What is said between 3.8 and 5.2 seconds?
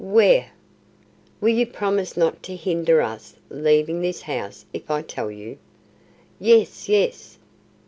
this house if I